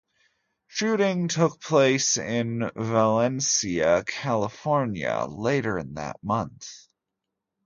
[0.65, 6.87] Shooting took place in Valencia, California, later in that month.